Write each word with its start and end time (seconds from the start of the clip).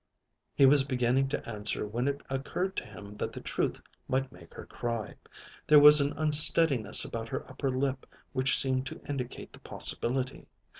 He 0.55 0.65
was 0.65 0.83
beginning 0.83 1.27
to 1.27 1.47
answer 1.47 1.85
when 1.85 2.07
it 2.07 2.21
occurred 2.27 2.75
to 2.77 2.83
him 2.83 3.13
that 3.13 3.33
the 3.33 3.39
truth 3.39 3.79
might 4.07 4.31
make 4.31 4.51
her 4.55 4.65
cry. 4.65 5.13
There 5.67 5.77
was 5.79 6.01
an 6.01 6.11
unsteadiness 6.13 7.05
about 7.05 7.29
her 7.29 7.47
upper 7.47 7.69
lip 7.69 8.07
which 8.33 8.57
seemed 8.57 8.87
to 8.87 8.99
indicate 9.07 9.53
the 9.53 9.59
possibility. 9.59 10.47